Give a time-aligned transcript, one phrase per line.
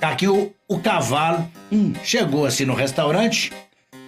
[0.00, 3.52] Tá aqui o, o cavalo hum, chegou assim no restaurante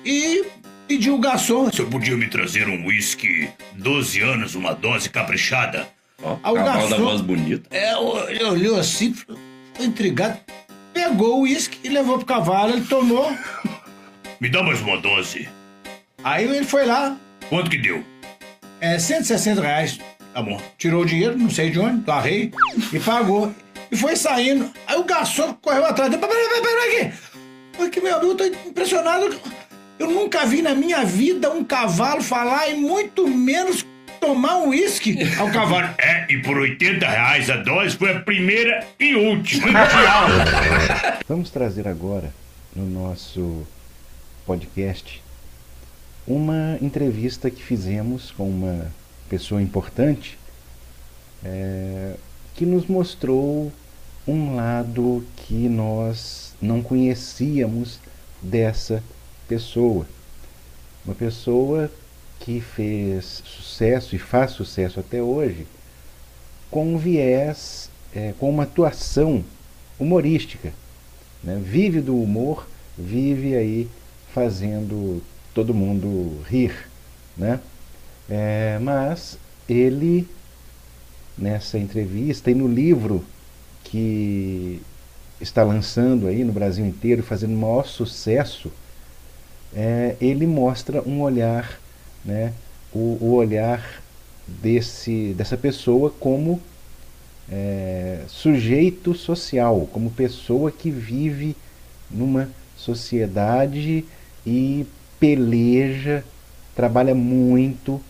[0.05, 0.45] e
[0.87, 1.67] pediu o garçom.
[1.67, 5.89] Você podia me trazer um whisky 12 anos, uma dose caprichada?
[6.23, 7.69] Ó, oh, cavalo garçom, da voz bonita.
[7.71, 7.93] É,
[8.31, 9.39] ele olhou assim, ficou
[9.81, 10.39] intrigado,
[10.93, 13.31] pegou o uísque e levou pro cavalo, ele tomou.
[14.41, 15.49] Me dá mais uma dose.
[16.23, 17.17] Aí ele foi lá.
[17.49, 18.05] Quanto que deu?
[18.81, 19.99] É, 160 reais.
[20.33, 20.61] Tá bom.
[20.77, 22.53] Tirou o dinheiro, não sei de onde, do arreio,
[22.93, 23.53] e pagou.
[23.91, 24.71] E foi saindo.
[24.87, 26.21] Aí o garçom correu atrás dele.
[26.21, 27.19] Peraí, peraí, peraí, aqui.
[27.77, 29.41] Porque, meu amigo, eu tô impressionado.
[29.99, 33.85] Eu nunca vi na minha vida um cavalo falar e muito menos
[34.21, 35.89] tomar um uísque ao cavalo.
[35.99, 39.69] É, e por 80 reais a dose foi a primeira e última.
[41.27, 42.33] Vamos trazer agora
[42.75, 43.67] no nosso
[44.47, 45.23] podcast
[46.27, 48.93] uma entrevista que fizemos com uma
[49.29, 50.39] pessoa importante
[51.45, 52.15] é,
[52.55, 53.73] que nos mostrou
[54.29, 57.99] um lado que nós não conhecíamos
[58.43, 59.03] dessa
[59.49, 60.07] pessoa.
[61.03, 61.91] Uma pessoa
[62.39, 65.67] que fez sucesso e faz sucesso até hoje
[66.71, 69.43] com um viés, é, com uma atuação
[69.99, 70.75] humorística.
[71.43, 71.59] Né?
[71.65, 73.89] Vive do humor, vive aí
[74.35, 75.23] fazendo
[75.55, 76.87] todo mundo rir.
[77.35, 77.61] Né?
[78.29, 80.29] É, mas ele,
[81.37, 83.25] nessa entrevista e no livro
[83.91, 84.81] que
[85.41, 88.73] está lançando aí no Brasil inteiro, fazendo maior sucesso,
[89.75, 91.79] é, ele mostra um olhar,
[92.25, 92.53] né,
[92.93, 94.03] o, o olhar
[94.47, 96.61] desse, dessa pessoa como
[97.51, 101.57] é, sujeito social, como pessoa que vive
[102.11, 104.05] numa sociedade
[104.47, 104.87] e
[105.19, 106.25] peleja,
[106.75, 108.01] trabalha muito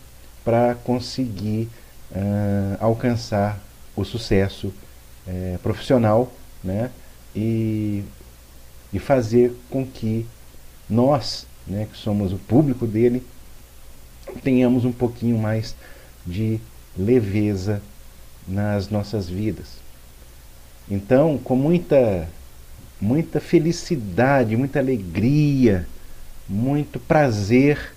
[0.43, 1.67] para conseguir
[2.11, 3.59] uh, alcançar
[3.95, 4.73] o sucesso
[5.29, 6.31] uh, profissional
[6.63, 6.89] né?
[7.35, 8.03] e,
[8.91, 10.25] e fazer com que
[10.89, 13.23] nós, né, que somos o público dele,
[14.43, 15.75] tenhamos um pouquinho mais
[16.25, 16.59] de
[16.97, 17.81] leveza
[18.47, 19.77] nas nossas vidas.
[20.89, 22.27] Então, com muita
[22.99, 25.87] muita felicidade, muita alegria,
[26.47, 27.93] muito prazer,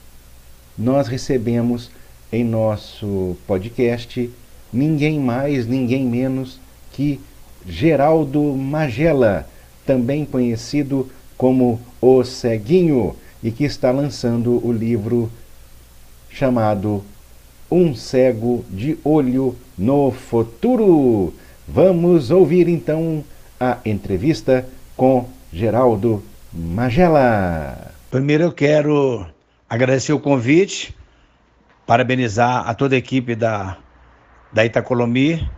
[0.78, 1.90] nós recebemos
[2.30, 4.30] em nosso podcast
[4.72, 6.60] ninguém mais, ninguém menos
[6.92, 7.20] que
[7.66, 9.46] Geraldo Magela,
[9.86, 15.30] também conhecido como O Ceguinho, e que está lançando o livro
[16.30, 17.04] chamado
[17.70, 21.34] Um Cego de Olho no Futuro.
[21.66, 23.24] Vamos ouvir então
[23.58, 24.66] a entrevista
[24.96, 27.92] com Geraldo Magela.
[28.10, 29.26] Primeiro eu quero
[29.68, 30.94] agradecer o convite,
[31.86, 33.78] parabenizar a toda a equipe da,
[34.52, 35.48] da Itacolomi,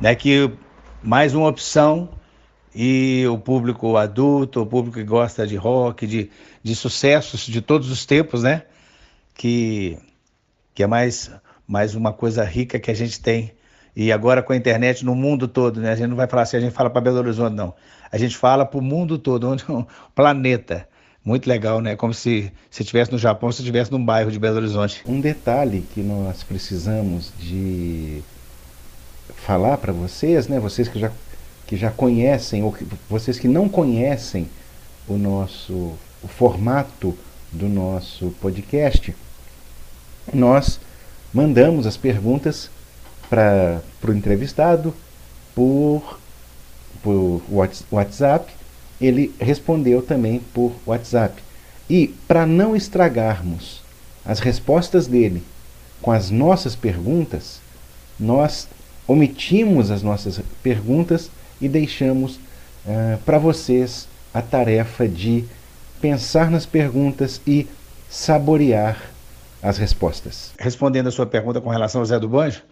[0.00, 0.50] né, que
[1.04, 2.08] mais uma opção
[2.74, 6.30] e o público adulto, o público que gosta de rock, de,
[6.62, 8.62] de sucessos de todos os tempos, né?
[9.34, 9.98] Que,
[10.74, 11.30] que é mais,
[11.68, 13.52] mais uma coisa rica que a gente tem.
[13.94, 15.92] E agora com a internet no mundo todo, né?
[15.92, 17.74] A gente não vai falar assim, a gente fala para Belo Horizonte, não.
[18.10, 20.88] A gente fala para o mundo todo, onde, o planeta.
[21.22, 21.96] Muito legal, né?
[21.96, 25.02] Como se se estivesse no Japão, se estivesse num bairro de Belo Horizonte.
[25.06, 28.22] Um detalhe que nós precisamos de
[29.34, 30.58] falar para vocês, né?
[30.58, 31.10] Vocês que já
[31.66, 34.48] que já conhecem ou que, vocês que não conhecem
[35.08, 35.92] o nosso
[36.22, 37.16] o formato
[37.52, 39.14] do nosso podcast,
[40.32, 40.80] nós
[41.32, 42.70] mandamos as perguntas
[43.28, 44.94] para o entrevistado
[45.54, 46.18] por,
[47.02, 47.42] por
[47.90, 48.52] WhatsApp
[49.00, 51.42] ele respondeu também por WhatsApp.
[51.88, 53.82] E para não estragarmos
[54.24, 55.42] as respostas dele
[56.00, 57.60] com as nossas perguntas,
[58.18, 58.68] nós
[59.06, 65.44] omitimos as nossas perguntas e deixamos uh, para vocês a tarefa de
[66.00, 67.66] pensar nas perguntas e
[68.08, 69.00] saborear
[69.62, 70.52] as respostas.
[70.58, 72.62] Respondendo a sua pergunta com relação ao Zé do Banjo,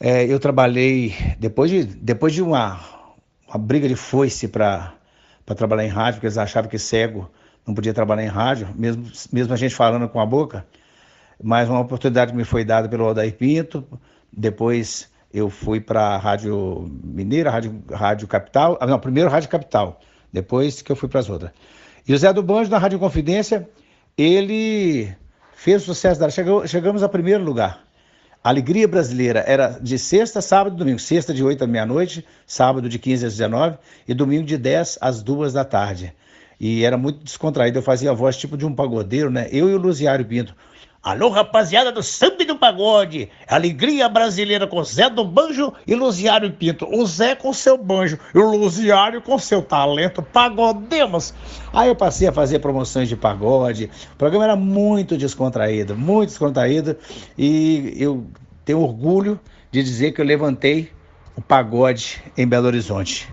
[0.00, 2.80] é, eu trabalhei, depois de, depois de uma,
[3.48, 4.94] uma briga de foice para
[5.56, 7.30] trabalhar em rádio, porque eles achavam que cego
[7.66, 10.64] não podia trabalhar em rádio, mesmo, mesmo a gente falando com a boca.
[11.42, 13.84] Mas uma oportunidade me foi dada pelo Aldair Pinto,
[14.32, 20.00] depois eu fui para a Rádio Mineira, Rádio, Rádio Capital, ah, não, primeiro Rádio Capital,
[20.32, 21.50] depois que eu fui para as outras.
[22.08, 23.68] E o Zé do Banjo, na Rádio Confidência,
[24.16, 25.12] ele
[25.54, 26.30] fez o sucesso dela.
[26.30, 27.84] Chegou, chegamos a primeiro lugar.
[28.42, 31.00] A Alegria Brasileira era de sexta, sábado e domingo.
[31.00, 33.76] Sexta de 8 à meia-noite, sábado de 15 às 19
[34.06, 36.14] e domingo de 10 às 2 da tarde.
[36.60, 37.78] E era muito descontraído.
[37.78, 39.48] Eu fazia a voz tipo de um pagodeiro, né?
[39.50, 40.54] Eu e o Luziário Pinto.
[41.06, 43.30] Alô, rapaziada do samba e do pagode.
[43.46, 46.84] Alegria brasileira com Zé do Banjo e Luziário Pinto.
[46.84, 50.20] O Zé com seu banjo e o Luziário com seu talento.
[50.20, 51.32] Pagodemos.
[51.72, 53.88] Aí eu passei a fazer promoções de pagode.
[54.14, 56.98] O programa era muito descontraído, muito descontraído.
[57.38, 58.26] E eu
[58.64, 59.38] tenho orgulho
[59.70, 60.90] de dizer que eu levantei
[61.36, 63.28] o pagode em Belo Horizonte.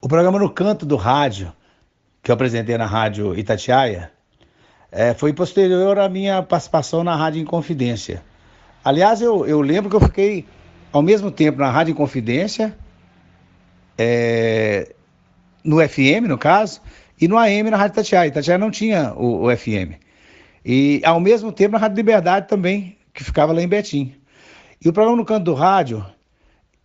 [0.00, 1.52] O programa No Canto do Rádio,
[2.22, 4.10] que eu apresentei na Rádio Itatiaia,
[4.92, 8.22] é, foi posterior à minha participação na Rádio Inconfidência.
[8.84, 10.44] Aliás, eu, eu lembro que eu fiquei
[10.92, 12.76] ao mesmo tempo na Rádio Inconfidência,
[13.96, 14.94] é,
[15.64, 16.82] no FM, no caso,
[17.18, 18.28] e no AM na Rádio Itatiaia.
[18.28, 19.94] Itatiaia não tinha o, o, FM.
[20.64, 24.14] E ao mesmo tempo na Rádio Liberdade também, que ficava lá em Betim.
[24.84, 26.04] E o programa No Canto do Rádio,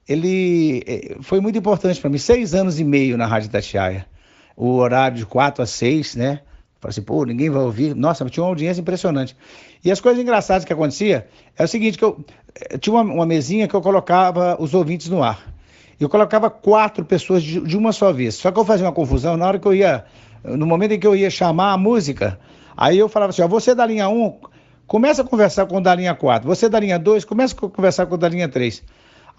[0.07, 2.17] ele é, foi muito importante para mim.
[2.17, 4.05] Seis anos e meio na Rádio Itatiaia.
[4.55, 6.39] O horário de quatro a seis, né?
[6.79, 7.95] Falei assim, pô, ninguém vai ouvir.
[7.95, 9.35] Nossa, tinha uma audiência impressionante.
[9.83, 11.27] E as coisas engraçadas que acontecia
[11.57, 12.23] é o seguinte, que eu,
[12.69, 15.53] eu eh, tinha uma, uma, mesinha que eu colocava os ouvintes no ar.
[15.99, 18.35] Eu colocava quatro pessoas de, de, uma só vez.
[18.35, 20.05] Só que eu fazia uma confusão na hora que eu ia,
[20.43, 22.39] no momento em que eu ia chamar a música,
[22.75, 24.39] aí eu falava assim, ó, você da linha 1,
[24.85, 26.47] começa a conversar com o da linha 4.
[26.47, 28.83] Você da linha 2, começa a conversar com o da linha 3.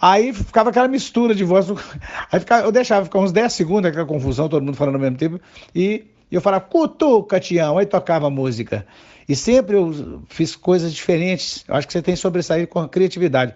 [0.00, 1.68] Aí ficava aquela mistura de voz.
[2.32, 5.16] Aí ficava, eu deixava ficar uns 10 segundos, aquela confusão, todo mundo falando ao mesmo
[5.16, 5.40] tempo,
[5.74, 8.86] e e eu falava, cutuca, Tião, aí tocava música.
[9.28, 11.64] E sempre eu fiz coisas diferentes.
[11.68, 13.54] Eu acho que você tem que sobressair com a criatividade.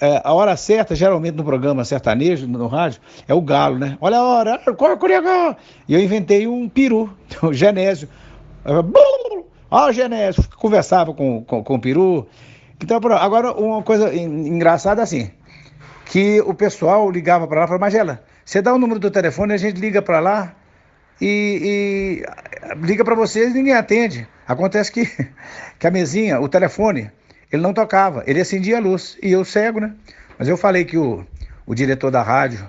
[0.00, 3.98] É, a hora certa, geralmente no programa sertanejo, no rádio, é o galo, né?
[4.00, 5.14] Olha a hora, corre, corre.
[5.88, 7.12] E eu inventei um peru,
[7.42, 8.08] o Genésio.
[9.70, 12.26] Ó, Genésio, conversava com, com, com o peru.
[12.82, 15.30] Então, agora, uma coisa engraçada assim,
[16.06, 19.52] que o pessoal ligava para lá e falava, Magela, você dá o número do telefone,
[19.52, 20.54] a gente liga para lá,
[21.20, 24.26] e, e liga para vocês e ninguém atende.
[24.46, 25.06] Acontece que,
[25.78, 27.10] que a mesinha, o telefone,
[27.52, 29.16] ele não tocava, ele acendia a luz.
[29.22, 29.94] E eu cego, né?
[30.38, 31.26] Mas eu falei que o,
[31.66, 32.66] o diretor da rádio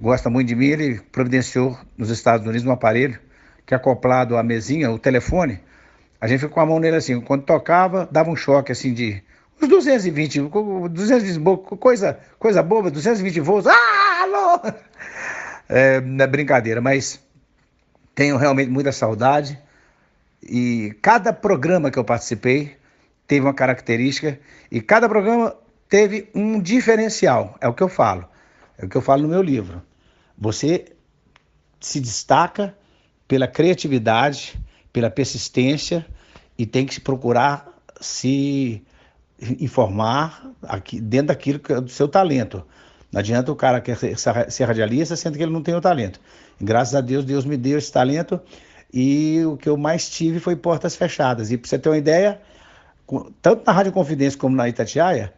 [0.00, 3.18] gosta muito de mim, ele providenciou nos Estados Unidos um aparelho
[3.66, 5.60] que acoplado à mesinha, o telefone,
[6.20, 9.22] a gente ficou com a mão nele assim, quando tocava, dava um choque assim de
[9.60, 10.48] uns 220,
[10.90, 11.40] 220
[11.78, 14.72] coisa, coisa boba, 220 volts, ah, alô!
[15.70, 17.20] É, é brincadeira, mas
[18.18, 19.56] tenho realmente muita saudade
[20.42, 22.76] e cada programa que eu participei
[23.28, 24.40] teve uma característica
[24.72, 25.54] e cada programa
[25.88, 27.56] teve um diferencial.
[27.60, 28.28] É o que eu falo.
[28.76, 29.80] É o que eu falo no meu livro.
[30.36, 30.86] Você
[31.78, 32.76] se destaca
[33.28, 34.58] pela criatividade,
[34.92, 36.04] pela persistência
[36.58, 37.68] e tem que procurar
[38.00, 38.82] se
[39.60, 42.64] informar aqui, dentro daquilo que é do seu talento.
[43.12, 46.20] Não adianta o cara quer ser radialista sendo que ele não tem o talento.
[46.60, 48.40] Graças a Deus, Deus me deu esse talento
[48.92, 51.50] e o que eu mais tive foi portas fechadas.
[51.50, 52.40] E para você ter uma ideia,
[53.40, 55.32] tanto na Rádio Confidência como na Itatiaia,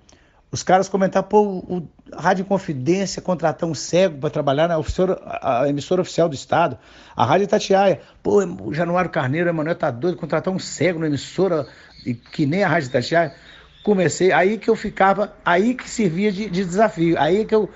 [0.53, 4.81] os caras comentaram, pô, o Rádio Confidência contratar um cego para trabalhar na
[5.43, 6.77] a emissora oficial do Estado.
[7.15, 11.07] A Rádio Itatiaia, pô, o Januário Carneiro, o Emanuel tá doido, contratar um cego na
[11.07, 11.67] emissora
[12.33, 13.33] que nem a Rádio Itatiaia.
[13.85, 17.71] Comecei, aí que eu ficava, aí que servia de, de desafio, aí que eu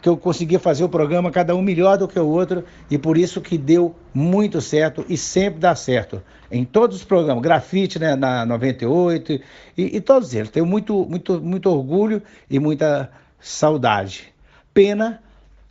[0.00, 3.16] que eu conseguia fazer o programa, cada um melhor do que o outro, e por
[3.16, 6.22] isso que deu muito certo e sempre dá certo.
[6.50, 9.42] Em todos os programas, grafite né, na 98 e,
[9.76, 10.50] e todos eles.
[10.50, 13.10] Tenho muito, muito, muito orgulho e muita
[13.40, 14.32] saudade.
[14.72, 15.22] Pena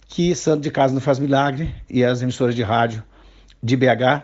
[0.07, 3.03] que Santo de Casa não faz milagre e as emissoras de rádio
[3.61, 4.23] de BH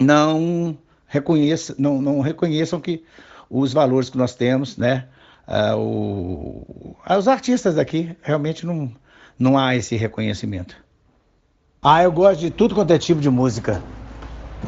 [0.00, 3.04] não reconheçam, não, não reconheçam que
[3.48, 5.06] os valores que nós temos, né?
[5.46, 8.90] Uh, o, os artistas daqui realmente não,
[9.38, 10.76] não há esse reconhecimento.
[11.82, 13.82] Ah, eu gosto de tudo quanto é tipo de música.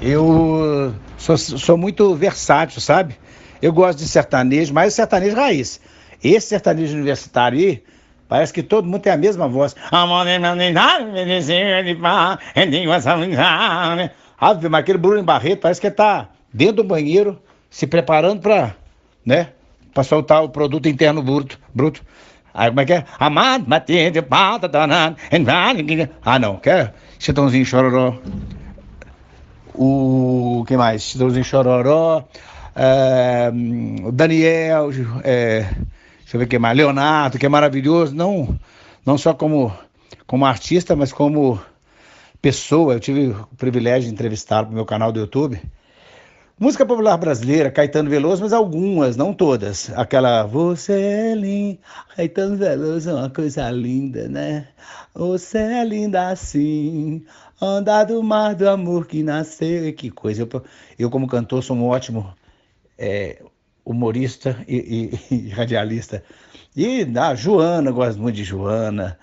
[0.02, 3.16] Eu sou, sou muito versátil, sabe?
[3.62, 5.80] Eu gosto de sertanejo, mas sertanejo raiz.
[6.22, 7.82] Esse sertanejo universitário aí,
[8.28, 9.74] parece que todo mundo tem a mesma voz.
[14.38, 17.40] Ave, mas aquele Bruno Barreto parece que está dentro do banheiro
[17.70, 18.76] se preparando para,
[19.24, 19.48] né?
[19.96, 21.58] Para soltar o produto interno bruto.
[21.74, 22.02] bruto.
[22.52, 23.04] Aí como é que é?
[23.18, 25.16] Amado, batendo, pata, danado.
[26.22, 26.92] Ah, não, quer?
[27.18, 28.18] Chitãozinho chororó.
[29.74, 31.02] O que mais?
[31.02, 32.24] Chitãozinho chororó.
[32.74, 33.50] É,
[34.04, 34.90] o Daniel,
[35.24, 35.60] é,
[36.18, 36.76] deixa eu ver o que mais.
[36.76, 38.14] Leonardo, que é maravilhoso.
[38.14, 38.54] Não,
[39.04, 39.72] não só como,
[40.26, 41.58] como artista, mas como
[42.42, 42.92] pessoa.
[42.92, 45.58] Eu tive o privilégio de entrevistá-lo no meu canal do YouTube.
[46.58, 49.90] Música popular brasileira, Caetano Veloso, mas algumas, não todas.
[49.90, 51.78] Aquela Você é lindo,
[52.16, 54.66] Caetano Veloso é uma coisa linda, né?
[55.14, 57.22] Você é linda assim,
[57.60, 59.92] andar do mar do amor que nasceu.
[59.92, 60.48] Que coisa.
[60.50, 60.64] Eu,
[60.98, 62.34] eu como cantor, sou um ótimo
[62.96, 63.42] é,
[63.84, 66.24] humorista e, e, e, radialista.
[66.74, 69.18] E da ah, Joana, gosto muito de Joana,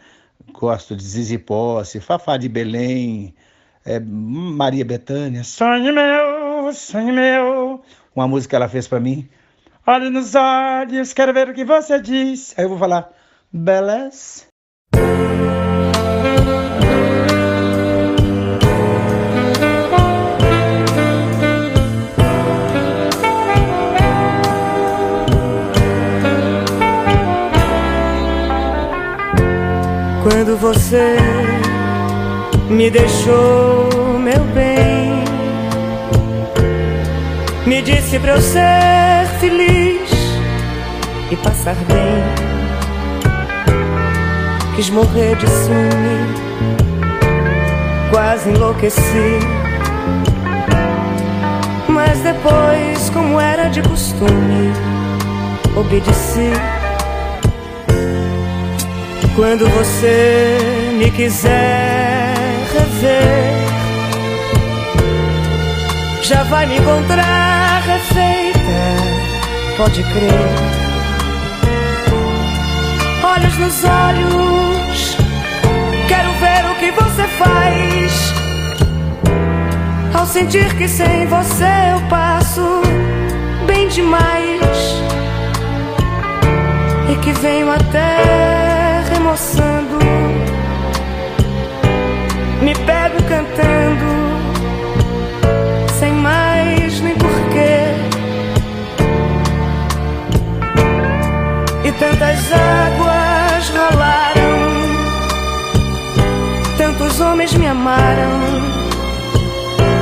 [0.52, 3.34] gosto de Zizi Posse, Fafá de Belém,
[3.84, 6.33] é, Maria Bethânia, sonho meu,
[6.72, 7.82] sonho meu.
[8.16, 9.28] Uma música ela fez para mim.
[9.86, 12.54] Olhe nos olhos, quero ver o que você diz.
[12.58, 13.12] Aí eu vou falar,
[13.52, 14.48] belas.
[30.24, 31.18] Quando você
[32.70, 35.03] me deixou, meu bem,
[37.66, 40.10] me disse pra eu ser feliz
[41.32, 42.24] e passar bem.
[44.76, 46.36] Quis morrer de ciúme,
[48.12, 49.40] quase enlouqueci.
[51.88, 54.74] Mas depois, como era de costume,
[55.76, 56.52] obedeci.
[59.36, 60.58] Quando você
[60.98, 62.36] me quiser
[62.74, 63.64] rever,
[66.22, 67.53] já vai me encontrar
[69.78, 70.32] pode crer.
[73.24, 75.18] Olhos nos olhos,
[76.08, 78.34] quero ver o que você faz.
[80.14, 82.82] Ao sentir que sem você eu passo
[83.66, 85.02] bem demais
[87.10, 89.98] e que venho até remoçando,
[92.62, 94.33] me pego cantando,
[102.00, 104.58] tantas águas rolaram,
[106.78, 108.40] tantos homens me amaram,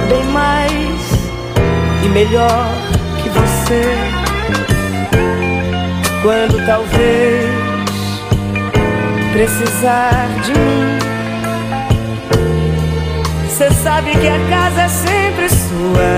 [0.10, 1.01] bem mais
[2.03, 2.74] e melhor
[3.21, 3.83] que você.
[6.24, 7.62] Quando talvez
[9.31, 11.00] precisar de mim.
[13.50, 16.12] Cê sabe que a casa é sempre sua.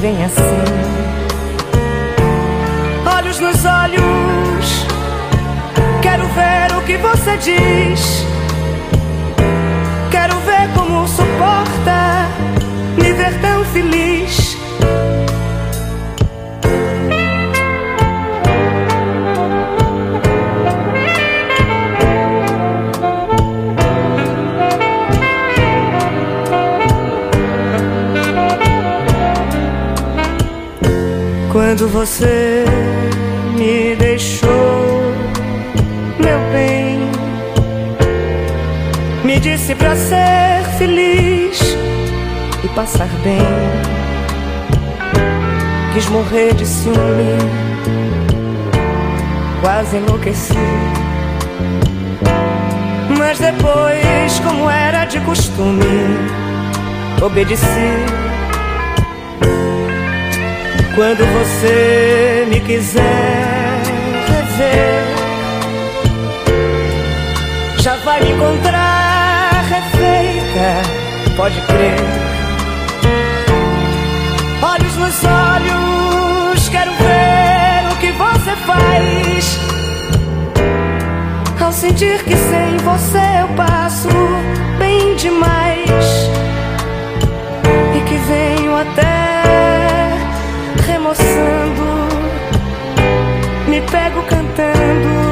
[0.00, 1.23] Vem assim,
[3.34, 4.86] olhos nos olhos.
[6.02, 8.24] Quero ver o que você diz.
[10.10, 12.28] Quero ver como suporta
[12.96, 14.56] me ver tão feliz.
[31.52, 32.64] Quando você
[39.44, 41.76] disse pra ser feliz
[42.64, 43.38] e passar bem.
[45.92, 47.36] Quis morrer de ciúme,
[49.60, 50.54] quase enlouqueci.
[53.18, 55.84] Mas depois, como era de costume,
[57.20, 57.92] obedeci.
[60.94, 63.82] Quando você me quiser
[64.26, 65.04] rever,
[67.82, 68.93] já vai me encontrar
[70.64, 71.96] refeita, pode crer.
[74.62, 79.58] Olhos nos olhos, quero ver o que você faz.
[81.60, 84.08] Ao sentir que sem você eu passo
[84.78, 86.30] bem demais
[87.96, 90.12] e que venho até
[90.86, 91.84] remoçando,
[93.66, 95.23] me pego cantando,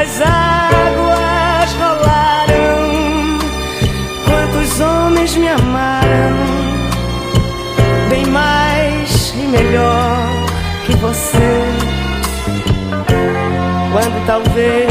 [0.00, 3.38] tantas águas rolaram,
[4.24, 6.36] quantos homens me amaram,
[8.08, 10.26] bem mais e melhor
[10.86, 11.64] que você.
[13.92, 14.88] Quando talvez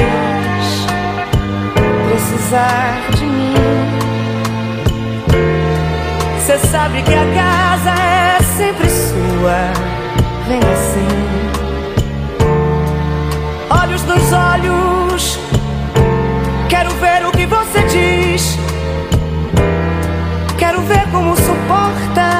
[2.10, 3.54] precisar de mim.
[6.46, 9.74] Cê sabe que a casa é sempre sua.
[10.48, 11.08] Vem assim,
[13.70, 14.99] olhos nos olhos.
[16.80, 18.58] Quero ver o que você diz.
[20.58, 22.39] Quero ver como suporta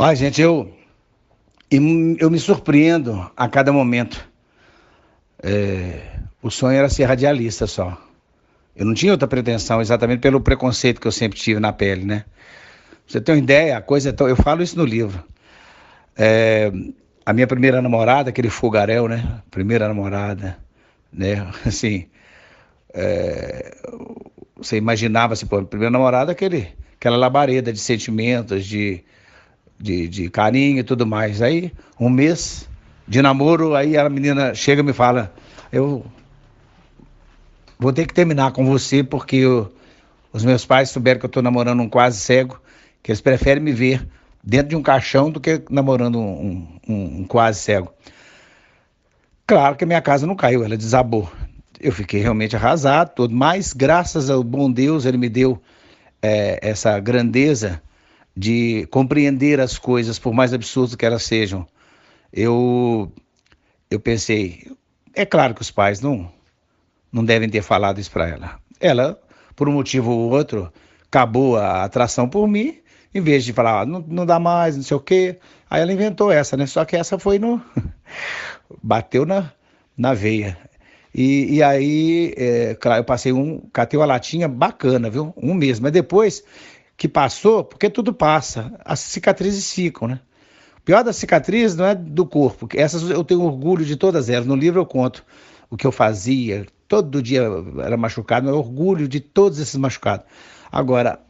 [0.00, 0.72] Olha, gente, eu,
[1.68, 4.30] eu me surpreendo a cada momento.
[5.42, 8.00] É, o sonho era ser radialista só.
[8.76, 12.24] Eu não tinha outra pretensão, exatamente pelo preconceito que eu sempre tive na pele, né?
[13.08, 14.28] Você tem uma ideia, a coisa é tão...
[14.28, 15.20] Eu falo isso no livro.
[16.16, 16.70] É,
[17.26, 19.42] a minha primeira namorada, aquele fogaréu, né?
[19.50, 20.56] Primeira namorada,
[21.12, 21.44] né?
[21.66, 22.06] Assim,
[22.94, 23.76] é,
[24.54, 29.02] você imaginava, assim, pô, primeira namorada, aquele, aquela labareda de sentimentos, de,
[29.78, 31.40] de, de carinho e tudo mais.
[31.40, 32.68] Aí, um mês
[33.06, 35.32] de namoro, aí a menina chega e me fala,
[35.72, 36.04] eu
[37.78, 39.72] vou ter que terminar com você porque eu,
[40.32, 42.60] os meus pais souberam que eu estou namorando um quase cego,
[43.02, 44.06] que eles preferem me ver
[44.42, 47.92] dentro de um caixão do que namorando um, um, um quase cego.
[49.46, 51.30] Claro que a minha casa não caiu, ela desabou.
[51.80, 55.62] Eu fiquei realmente arrasado, mas graças ao bom Deus, ele me deu
[56.20, 57.80] é, essa grandeza
[58.38, 61.66] de compreender as coisas, por mais absurdas que elas sejam.
[62.32, 63.10] Eu,
[63.90, 64.70] eu pensei,
[65.12, 66.30] é claro que os pais não,
[67.10, 68.60] não devem ter falado isso para ela.
[68.78, 69.20] Ela,
[69.56, 70.72] por um motivo ou outro,
[71.08, 72.78] acabou a atração por mim,
[73.12, 75.40] em vez de falar, ah, não, não dá mais, não sei o quê.
[75.68, 76.64] Aí ela inventou essa, né?
[76.64, 77.60] Só que essa foi no.
[78.80, 79.50] bateu na,
[79.96, 80.56] na veia.
[81.12, 83.62] E, e aí, é, claro, eu passei um.
[83.72, 85.34] Catei uma latinha bacana, viu?
[85.36, 85.80] Um mês.
[85.80, 86.44] Mas depois
[86.98, 90.20] que passou, porque tudo passa, as cicatrizes ficam, né?
[90.78, 94.46] O pior das cicatrizes não é do corpo, essas eu tenho orgulho de todas elas.
[94.46, 95.24] No livro eu conto
[95.70, 97.42] o que eu fazia, todo dia
[97.84, 100.26] era machucado, mas orgulho de todos esses machucados.
[100.72, 101.20] Agora,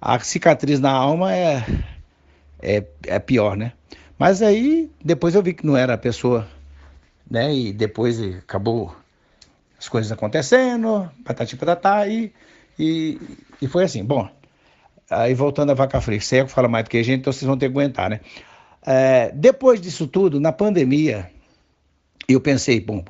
[0.00, 1.66] a cicatriz na alma é,
[2.62, 3.74] é, é pior, né?
[4.18, 6.48] Mas aí, depois eu vi que não era a pessoa,
[7.30, 7.54] né?
[7.54, 8.96] E depois acabou
[9.78, 12.32] as coisas acontecendo, patati patatá, e,
[12.78, 13.20] e,
[13.60, 14.02] e foi assim.
[14.02, 14.30] Bom,
[15.10, 17.56] aí voltando a vaca fria, cego fala mais do que a gente, então vocês vão
[17.56, 18.20] ter que aguentar, né?
[18.86, 21.30] É, depois disso tudo, na pandemia,
[22.28, 23.04] eu pensei, bom,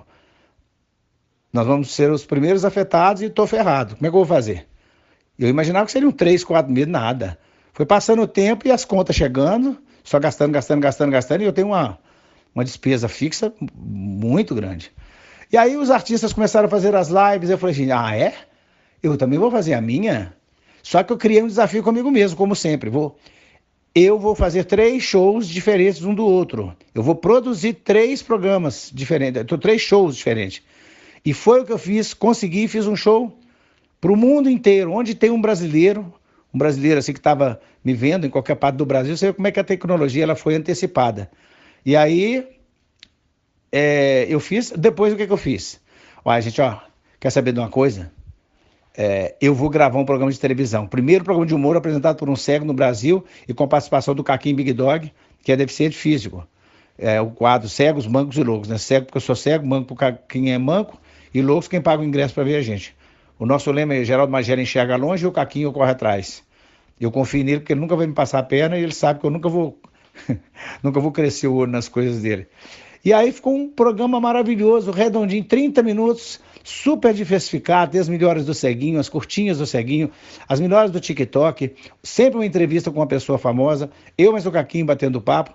[1.52, 3.96] nós vamos ser os primeiros afetados e estou ferrado.
[3.96, 4.66] Como é que eu vou fazer?
[5.38, 7.38] Eu imaginava que seriam três, quatro meses, nada.
[7.72, 11.52] Foi passando o tempo e as contas chegando, só gastando, gastando, gastando, gastando, e eu
[11.52, 11.98] tenho uma,
[12.54, 14.92] uma despesa fixa muito grande.
[15.52, 18.34] E aí os artistas começaram a fazer as lives, eu falei assim, ah, é?
[19.02, 20.34] Eu também vou fazer a minha?
[20.84, 22.90] Só que eu criei um desafio comigo mesmo, como sempre.
[22.90, 23.18] Vou,
[23.94, 26.76] eu vou fazer três shows diferentes um do outro.
[26.94, 30.62] Eu vou produzir três programas diferentes, três shows diferentes.
[31.24, 33.34] E foi o que eu fiz, consegui, fiz um show
[33.98, 36.12] para o mundo inteiro, onde tem um brasileiro,
[36.52, 39.48] um brasileiro assim que estava me vendo em qualquer parte do Brasil, você vê como
[39.48, 41.30] é que a tecnologia ela foi antecipada.
[41.84, 42.46] E aí
[43.72, 45.80] é, eu fiz, depois o que, que eu fiz?
[46.22, 46.78] Olha, gente, ó,
[47.18, 48.12] quer saber de uma coisa?
[48.96, 50.86] É, eu vou gravar um programa de televisão.
[50.86, 54.54] Primeiro programa de humor apresentado por um cego no Brasil e com participação do Caquim
[54.54, 56.46] Big Dog, que é deficiente físico.
[56.96, 58.68] É o quadro Cegos, Mancos e Loucos.
[58.68, 58.78] Né?
[58.78, 60.96] Cego porque eu sou cego, manco porque quem é manco
[61.34, 62.94] e loucos quem paga o ingresso para ver a gente.
[63.36, 66.44] O nosso lema é Geraldo Magela enxerga longe e o Caquinho corre atrás.
[67.00, 69.26] Eu confio nele porque ele nunca vai me passar a perna e ele sabe que
[69.26, 69.76] eu nunca vou
[70.80, 72.46] nunca vou crescer o olho nas coisas dele.
[73.04, 78.98] E aí ficou um programa maravilhoso, redondinho, 30 minutos, super diversificado, as melhores do Ceguinho,
[78.98, 80.10] as curtinhas do Ceguinho,
[80.48, 84.86] as melhores do TikTok, sempre uma entrevista com uma pessoa famosa, eu mais o Caquinho
[84.86, 85.54] batendo papo.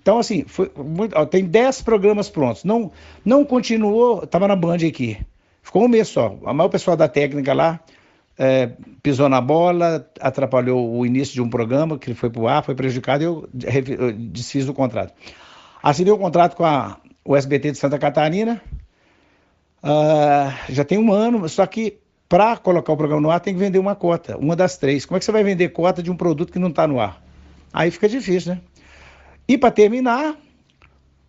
[0.00, 0.44] Então, assim,
[0.76, 2.62] muito, ó, tem 10 programas prontos.
[2.64, 2.92] Não,
[3.24, 5.18] não continuou, estava na Band aqui.
[5.62, 6.38] Ficou um mês só.
[6.44, 7.80] A maior pessoal da técnica lá
[8.38, 8.70] é,
[9.02, 12.74] pisou na bola, atrapalhou o início de um programa que foi para o ar, foi
[12.74, 13.48] prejudicado e eu,
[13.98, 15.12] eu desfiz o contrato.
[15.82, 18.60] Assinei o contrato com a, o SBT de Santa Catarina.
[19.82, 23.60] Uh, já tem um ano, só que para colocar o programa no ar tem que
[23.60, 25.04] vender uma cota, uma das três.
[25.04, 27.22] Como é que você vai vender cota de um produto que não está no ar?
[27.72, 28.60] Aí fica difícil, né?
[29.48, 30.36] E para terminar,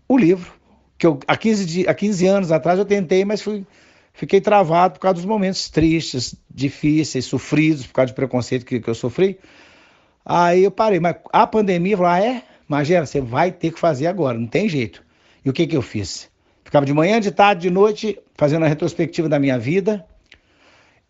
[0.07, 0.53] o livro,
[0.97, 3.65] que eu, há, 15 há 15 anos atrás eu tentei, mas fui,
[4.13, 8.89] fiquei travado por causa dos momentos tristes, difíceis, sofridos, por causa do preconceito que, que
[8.89, 9.39] eu sofri.
[10.23, 12.43] Aí eu parei, mas a pandemia falou: ah, é?
[12.67, 15.03] Magela, você vai ter que fazer agora, não tem jeito.
[15.43, 16.29] E o que, que eu fiz?
[16.63, 20.03] Ficava de manhã, de tarde, de noite, fazendo a retrospectiva da minha vida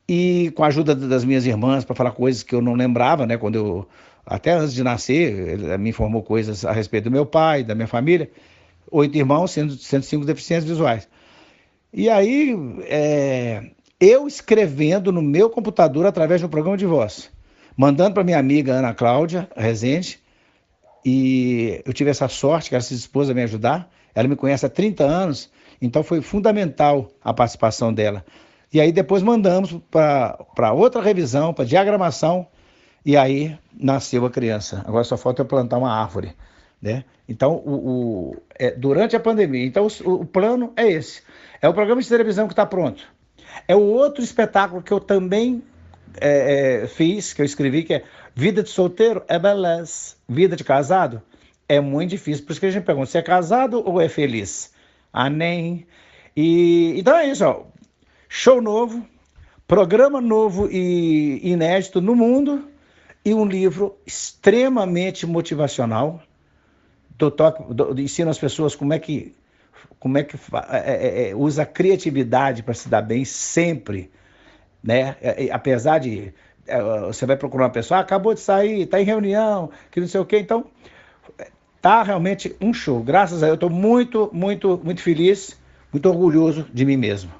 [0.06, 3.38] e com a ajuda das minhas irmãs para falar coisas que eu não lembrava, né?
[3.38, 3.88] Quando eu
[4.26, 7.88] até antes de nascer, ele me informou coisas a respeito do meu pai, da minha
[7.88, 8.30] família.
[8.91, 11.08] Oito irmãos, sendo 105 deficientes visuais.
[11.94, 13.63] E aí, é,
[13.98, 17.32] eu escrevendo no meu computador através um programa de voz,
[17.78, 20.20] mandando para minha amiga Ana Cláudia Rezende,
[21.06, 23.89] e eu tive essa sorte que ela se dispôs a me ajudar.
[24.13, 25.50] Ela me conhece há 30 anos,
[25.82, 28.24] então foi fundamental a participação dela.
[28.74, 32.48] E aí depois mandamos para outra revisão, para diagramação,
[33.06, 34.84] e aí nasceu a criança.
[34.86, 36.34] Agora só falta plantar uma árvore.
[36.82, 37.04] Né?
[37.28, 41.22] Então, o, o é, durante a pandemia, então o, o, plano é esse.
[41.62, 43.04] É o programa de televisão que está pronto.
[43.67, 45.62] É o outro espetáculo que eu também
[46.20, 50.15] é, é, fiz, que eu escrevi, que é Vida de solteiro é beleza.
[50.28, 51.22] Vida de casado
[51.67, 52.46] é muito difícil.
[52.46, 54.70] Por isso que a gente pergunta, você é casado ou é feliz?
[55.30, 55.86] Nem.
[56.36, 57.63] E, então é isso, ó.
[58.30, 59.06] Show novo,
[59.67, 62.69] programa novo e inédito no mundo
[63.24, 66.21] e um livro extremamente motivacional.
[67.17, 69.36] Do do, ensina as pessoas como é que
[70.00, 70.36] como é que
[70.69, 74.10] é, é, é, usa a criatividade para se dar bem sempre,
[74.84, 75.15] né?
[75.21, 76.34] É, é, apesar de
[77.08, 80.21] você vai procurar uma pessoa, ah, acabou de sair, está em reunião, que não sei
[80.21, 80.65] o quê, então
[81.82, 83.02] tá realmente um show.
[83.02, 85.60] Graças a Deus, eu estou muito, muito, muito feliz,
[85.91, 87.32] muito orgulhoso de mim mesmo.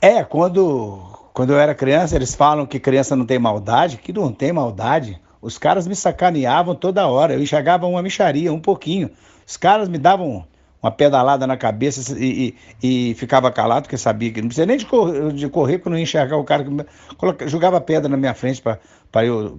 [0.00, 1.00] É, quando,
[1.32, 5.18] quando eu era criança, eles falam que criança não tem maldade, que não tem maldade.
[5.40, 9.10] Os caras me sacaneavam toda hora, eu enxergava uma micharia, um pouquinho.
[9.46, 10.46] Os caras me davam
[10.82, 14.76] uma pedalada na cabeça e, e, e ficava calado, porque sabia que não precisa nem
[14.76, 18.34] de correr, de correr porque não ia enxergar o cara que jogava pedra na minha
[18.34, 19.58] frente para eu,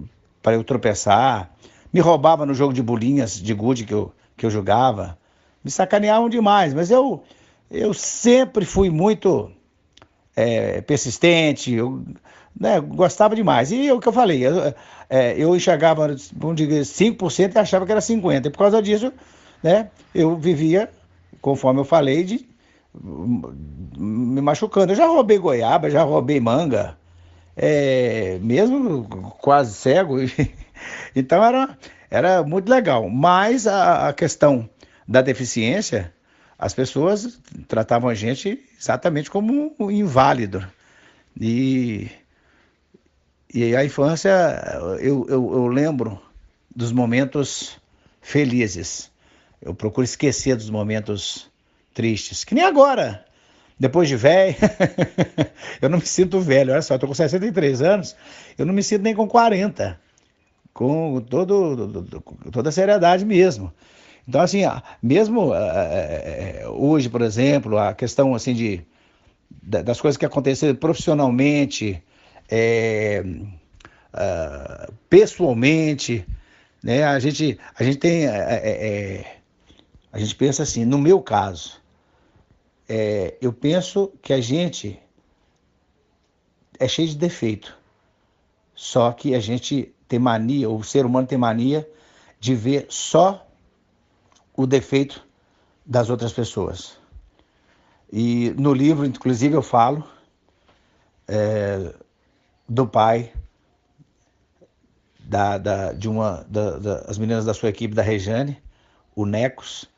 [0.52, 1.50] eu tropeçar.
[1.92, 5.18] Me roubava no jogo de bolinhas de gude que eu, que eu jogava.
[5.64, 7.22] Me sacaneavam demais, mas eu,
[7.70, 9.50] eu sempre fui muito
[10.34, 12.04] é, persistente, eu
[12.58, 13.72] né, gostava demais.
[13.72, 14.74] E o que eu falei, eu,
[15.08, 18.46] é, eu enxergava, vamos dizer, 5% e achava que era 50%.
[18.46, 19.12] E por causa disso,
[19.62, 20.90] né, eu vivia,
[21.40, 22.46] conforme eu falei, de
[22.94, 24.92] me machucando.
[24.92, 26.96] Eu já roubei goiaba, já roubei manga,
[27.56, 29.04] é, mesmo
[29.40, 30.18] quase cego.
[31.16, 31.78] então era,
[32.10, 33.08] era muito legal.
[33.08, 34.68] Mas a, a questão
[35.08, 36.12] da deficiência
[36.58, 37.38] as pessoas
[37.68, 40.66] tratavam a gente exatamente como um inválido.
[41.38, 42.10] E,
[43.52, 44.30] e a infância,
[45.00, 46.20] eu, eu, eu lembro
[46.74, 47.78] dos momentos
[48.22, 49.10] felizes.
[49.60, 51.50] Eu procuro esquecer dos momentos
[51.92, 53.25] tristes, que nem agora.
[53.78, 54.56] Depois de velho,
[55.82, 56.72] eu não me sinto velho.
[56.72, 58.16] Olha só, eu tô com 63 anos,
[58.56, 60.00] eu não me sinto nem com 40.
[60.72, 62.04] Com todo,
[62.50, 63.72] toda a seriedade mesmo.
[64.26, 64.62] Então, assim,
[65.02, 68.82] mesmo é, hoje, por exemplo, a questão assim de,
[69.62, 72.02] das coisas que aconteceram profissionalmente,
[72.50, 73.22] é,
[75.08, 76.26] pessoalmente,
[76.82, 77.04] né?
[77.04, 79.36] A gente, a gente tem, é,
[80.12, 81.80] a gente pensa assim, no meu caso,
[83.40, 85.00] eu penso que a gente
[86.78, 87.76] é cheio de defeito,
[88.74, 91.88] só que a gente tem mania, o ser humano tem mania
[92.38, 93.46] de ver só
[94.54, 95.24] o defeito
[95.84, 96.98] das outras pessoas.
[98.12, 100.04] E no livro, inclusive, eu falo
[101.26, 101.92] é,
[102.68, 103.32] do pai
[105.18, 108.62] da, da, de uma das da, meninas da sua equipe, da Rejane,
[109.14, 109.88] o Necos,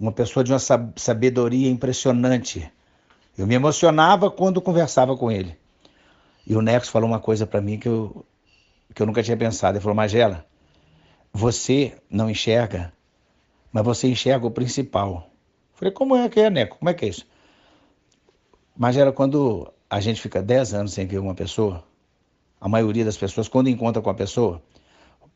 [0.00, 2.68] uma pessoa de uma sabedoria impressionante.
[3.38, 5.56] Eu me emocionava quando conversava com ele.
[6.46, 8.24] E o Necos falou uma coisa para mim que eu,
[8.94, 9.76] que eu nunca tinha pensado.
[9.76, 10.44] Ele falou, Magela,
[11.32, 12.92] você não enxerga
[13.72, 15.30] mas você enxerga o principal.
[15.74, 16.78] Falei, como é que é, Neco?
[16.78, 17.26] Como é que é isso?
[18.76, 21.84] Mas era quando a gente fica 10 anos sem ver uma pessoa,
[22.60, 24.62] a maioria das pessoas, quando encontra com a pessoa,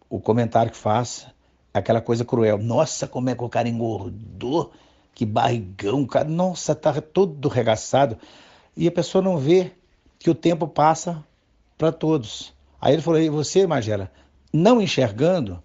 [0.09, 1.27] o comentário que faz
[1.75, 2.57] aquela coisa cruel.
[2.57, 4.73] Nossa, como é que o cara engordou,
[5.13, 8.17] que barrigão, cara, nossa, tá todo regaçado.
[8.77, 9.73] E a pessoa não vê
[10.19, 11.23] que o tempo passa
[11.77, 12.55] para todos.
[12.81, 14.11] Aí ele falou, e você, Magela,
[14.53, 15.61] não enxergando,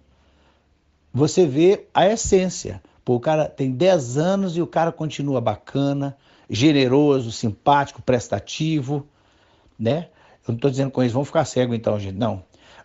[1.12, 2.82] você vê a essência.
[3.04, 6.16] Pô, o cara tem 10 anos e o cara continua bacana,
[6.48, 9.06] generoso, simpático, prestativo,
[9.78, 10.08] né?
[10.46, 12.16] Eu não estou dizendo com isso, vamos ficar cego então, gente.
[12.16, 12.42] Não.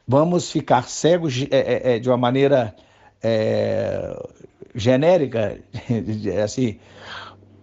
[0.08, 2.76] Vamos ficar cegos é, é, é de uma maneira
[3.23, 4.15] é,
[4.73, 5.60] genérica,
[6.43, 6.78] assim,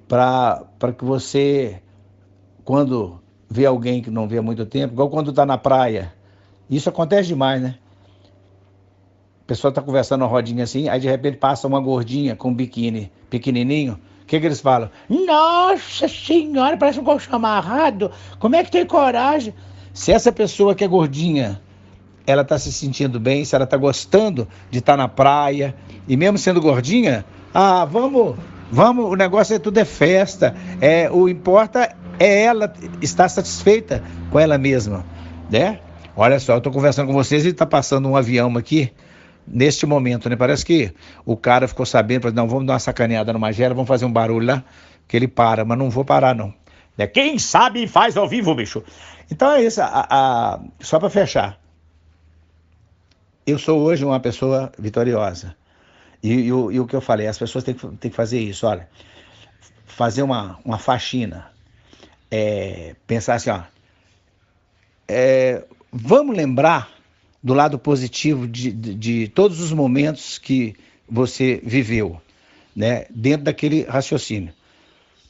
[0.09, 1.81] para que você,
[2.65, 6.13] quando vê alguém que não vê há muito tempo, igual quando está na praia,
[6.69, 7.77] isso acontece demais, né?
[9.43, 12.55] A pessoa está conversando uma rodinha assim, aí de repente passa uma gordinha com um
[12.55, 13.99] biquíni pequenininho.
[14.23, 14.89] O que, que eles falam?
[15.09, 18.11] Nossa senhora, parece um colchão amarrado.
[18.39, 19.53] Como é que tem coragem?
[19.93, 21.61] Se essa pessoa que é gordinha,
[22.27, 25.75] ela está se sentindo bem, se ela está gostando de estar tá na praia,
[26.07, 28.37] e mesmo sendo gordinha, ah, vamos,
[28.71, 30.55] vamos, o negócio é tudo é festa.
[30.81, 35.05] É, o importa é ela estar satisfeita com ela mesma,
[35.51, 35.81] né?
[36.17, 38.93] Olha só, eu estou conversando com vocês e está passando um avião aqui
[39.47, 40.37] neste momento, né?
[40.37, 40.93] Parece que
[41.25, 44.47] o cara ficou sabendo, não, vamos dar uma sacaneada no Magela, vamos fazer um barulho
[44.47, 44.65] lá,
[45.09, 46.53] que ele para, mas não vou parar não.
[46.97, 47.07] Né?
[47.07, 48.83] Quem sabe faz ao vivo, bicho.
[49.31, 50.61] Então é isso, a, a...
[50.81, 51.62] só para fechar.
[53.47, 55.55] Eu sou hoje uma pessoa vitoriosa.
[56.23, 58.67] E, e, e, o que eu falei, as pessoas têm que, têm que fazer isso,
[58.67, 58.89] olha,
[59.87, 61.51] fazer uma, uma faxina,
[62.31, 63.63] é, pensar assim, ó,
[65.09, 66.91] é, vamos lembrar
[67.43, 70.77] do lado positivo de, de, de, todos os momentos que
[71.09, 72.23] você viveu,
[72.75, 74.55] né, dentro daquele raciocínio.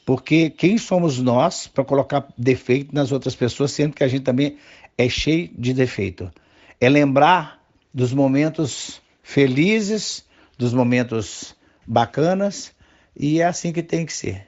[0.05, 4.57] Porque quem somos nós para colocar defeito nas outras pessoas, sendo que a gente também
[4.97, 6.31] é cheio de defeito?
[6.79, 7.62] É lembrar
[7.93, 10.25] dos momentos felizes,
[10.57, 12.73] dos momentos bacanas,
[13.15, 14.47] e é assim que tem que ser.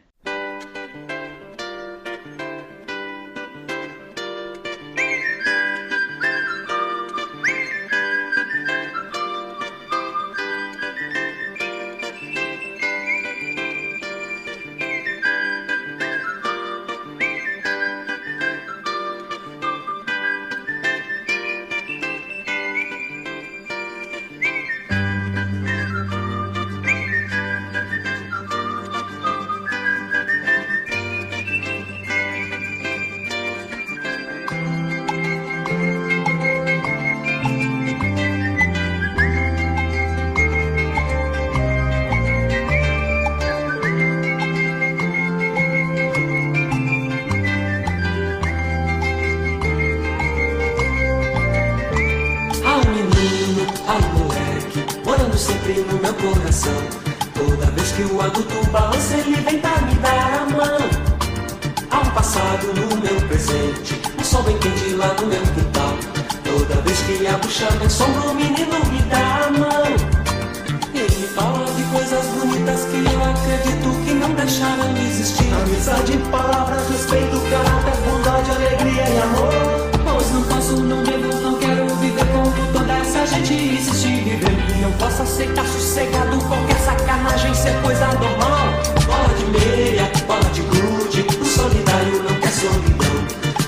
[84.97, 88.67] possa aceitar sossegado qualquer sacanagem ser é coisa normal.
[89.05, 93.15] Bola de meia, bola de grude, o solidário não quer solidão.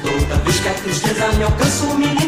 [0.02, 2.27] Toda vez que a tristeza me alcança, humilha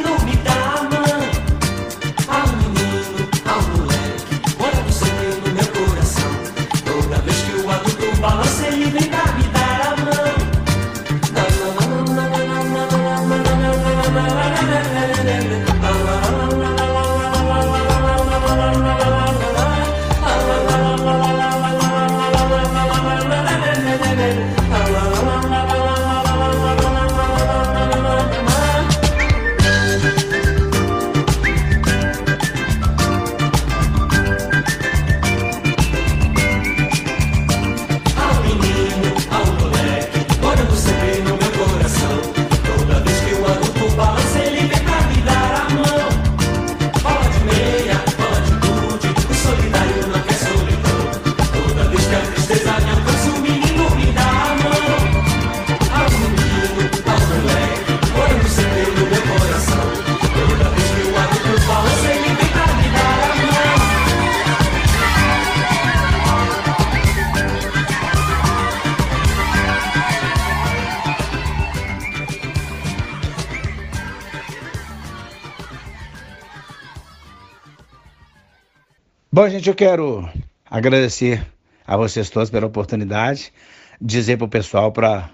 [79.39, 80.29] Bom, gente, eu quero
[80.69, 81.47] agradecer
[81.87, 83.53] a vocês todos pela oportunidade,
[84.01, 85.29] dizer para o pessoal para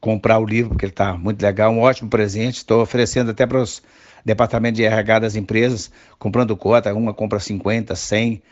[0.00, 2.56] comprar o livro, porque ele está muito legal, um ótimo presente.
[2.56, 3.80] Estou oferecendo até para os
[4.24, 8.42] departamentos de RH das empresas, comprando cota, uma compra 50, 100,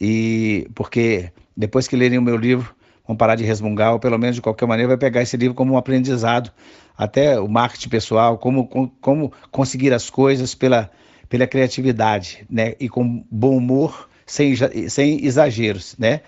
[0.00, 2.72] e porque depois que lerem o meu livro,
[3.04, 5.74] vão parar de resmungar, ou pelo menos de qualquer maneira vai pegar esse livro como
[5.74, 6.52] um aprendizado,
[6.96, 8.68] até o marketing pessoal, como,
[9.00, 10.88] como conseguir as coisas pela,
[11.28, 12.74] pela criatividade, né?
[12.78, 14.54] E com bom humor sem,
[14.88, 16.20] sem exageros, né?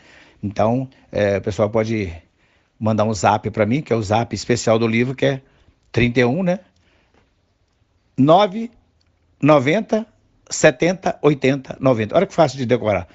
[0.42, 2.12] Então, é, o pessoal pode
[2.78, 5.42] mandar um zap para mim, que é o zap especial do livro, que é
[5.90, 6.60] 31, né?
[8.16, 8.70] 9
[9.40, 10.06] 90
[10.50, 12.16] 70 80 90.
[12.16, 13.06] Olha que fácil de decorar.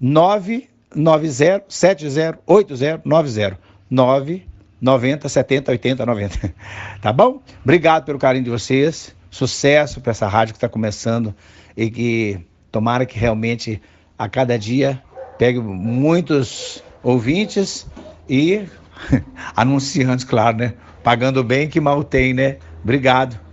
[0.00, 3.60] 9 90 70 80 90.
[3.90, 4.46] 9
[4.80, 6.54] 90 70 80 90.
[7.00, 7.42] Tá bom?
[7.62, 9.14] Obrigado pelo carinho de vocês.
[9.30, 11.34] Sucesso para essa rádio que está começando
[11.76, 13.80] e que tomara que realmente
[14.18, 15.02] a cada dia
[15.38, 17.86] pegue muitos ouvintes
[18.28, 18.64] e
[19.54, 20.74] anunciantes, claro, né?
[21.02, 22.56] Pagando bem que mal tem, né?
[22.82, 23.45] Obrigado.